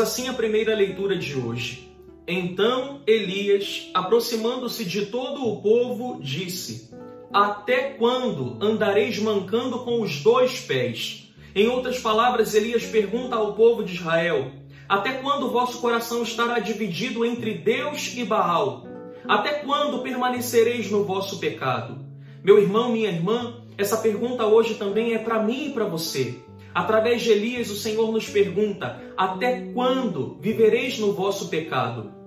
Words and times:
assim 0.00 0.28
a 0.28 0.32
primeira 0.32 0.74
leitura 0.74 1.16
de 1.16 1.38
hoje. 1.38 1.88
Então 2.26 3.00
Elias, 3.06 3.88
aproximando-se 3.94 4.84
de 4.84 5.06
todo 5.06 5.46
o 5.46 5.62
povo, 5.62 6.20
disse: 6.20 6.90
Até 7.32 7.90
quando 7.90 8.58
andareis 8.60 9.18
mancando 9.18 9.78
com 9.80 10.02
os 10.02 10.22
dois 10.22 10.60
pés? 10.60 11.32
Em 11.54 11.68
outras 11.68 11.98
palavras, 11.98 12.54
Elias 12.54 12.84
pergunta 12.84 13.36
ao 13.36 13.54
povo 13.54 13.82
de 13.84 13.94
Israel: 13.94 14.50
Até 14.88 15.12
quando 15.12 15.50
vosso 15.50 15.80
coração 15.80 16.22
estará 16.22 16.58
dividido 16.58 17.24
entre 17.24 17.54
Deus 17.54 18.14
e 18.16 18.24
Baal? 18.24 18.84
Até 19.26 19.60
quando 19.60 20.02
permanecereis 20.02 20.90
no 20.90 21.04
vosso 21.04 21.38
pecado? 21.38 21.98
Meu 22.42 22.58
irmão, 22.58 22.92
minha 22.92 23.10
irmã, 23.10 23.62
essa 23.76 23.96
pergunta 23.96 24.44
hoje 24.46 24.74
também 24.74 25.14
é 25.14 25.18
para 25.18 25.42
mim 25.42 25.68
e 25.68 25.72
para 25.72 25.84
você. 25.84 26.42
Através 26.74 27.22
de 27.22 27.30
Elias, 27.30 27.70
o 27.70 27.76
Senhor 27.76 28.12
nos 28.12 28.28
pergunta: 28.28 29.02
Até 29.16 29.72
quando 29.72 30.36
vivereis 30.40 30.98
no 30.98 31.12
vosso 31.12 31.48
pecado? 31.48 32.17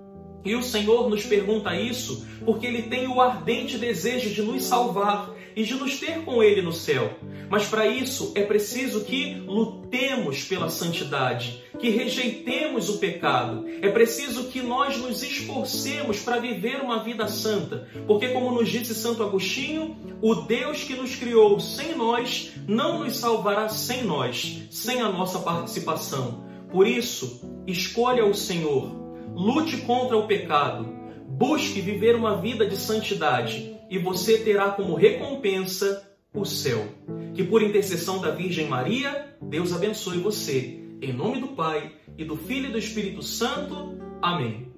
E 0.44 0.54
o 0.54 0.62
Senhor 0.62 1.08
nos 1.08 1.24
pergunta 1.24 1.74
isso 1.76 2.26
porque 2.44 2.66
Ele 2.66 2.82
tem 2.82 3.06
o 3.06 3.20
ardente 3.20 3.78
desejo 3.78 4.30
de 4.30 4.42
nos 4.42 4.64
salvar 4.64 5.34
e 5.54 5.62
de 5.62 5.74
nos 5.74 5.98
ter 5.98 6.24
com 6.24 6.42
Ele 6.42 6.62
no 6.62 6.72
céu. 6.72 7.10
Mas 7.48 7.66
para 7.66 7.86
isso 7.86 8.32
é 8.34 8.42
preciso 8.42 9.04
que 9.04 9.34
lutemos 9.46 10.42
pela 10.44 10.70
santidade, 10.70 11.62
que 11.78 11.90
rejeitemos 11.90 12.88
o 12.88 12.98
pecado. 12.98 13.66
É 13.82 13.88
preciso 13.90 14.44
que 14.44 14.62
nós 14.62 14.96
nos 14.96 15.22
esforcemos 15.22 16.20
para 16.20 16.38
viver 16.38 16.80
uma 16.80 17.04
vida 17.04 17.28
santa, 17.28 17.86
porque, 18.06 18.28
como 18.28 18.52
nos 18.52 18.70
disse 18.70 18.94
Santo 18.94 19.22
Agostinho, 19.22 19.96
o 20.22 20.34
Deus 20.34 20.82
que 20.82 20.94
nos 20.94 21.14
criou 21.14 21.60
sem 21.60 21.94
nós 21.94 22.52
não 22.66 23.00
nos 23.00 23.18
salvará 23.18 23.68
sem 23.68 24.02
nós, 24.04 24.62
sem 24.70 25.00
a 25.00 25.08
nossa 25.10 25.38
participação. 25.40 26.44
Por 26.70 26.86
isso, 26.86 27.42
escolha 27.66 28.24
o 28.24 28.34
Senhor 28.34 29.02
lute 29.34 29.78
contra 29.78 30.16
o 30.16 30.26
pecado, 30.26 30.88
busque 31.28 31.80
viver 31.80 32.14
uma 32.14 32.40
vida 32.40 32.66
de 32.66 32.76
santidade 32.76 33.76
e 33.90 33.98
você 33.98 34.38
terá 34.38 34.70
como 34.70 34.94
recompensa 34.94 36.08
o 36.32 36.44
céu. 36.44 36.86
Que 37.34 37.42
por 37.44 37.62
intercessão 37.62 38.20
da 38.20 38.30
Virgem 38.30 38.68
Maria, 38.68 39.36
Deus 39.40 39.72
abençoe 39.72 40.18
você. 40.18 40.80
Em 41.00 41.12
nome 41.12 41.40
do 41.40 41.48
Pai, 41.48 41.92
e 42.16 42.24
do 42.24 42.36
Filho 42.36 42.68
e 42.68 42.72
do 42.72 42.78
Espírito 42.78 43.22
Santo. 43.22 43.98
Amém. 44.20 44.72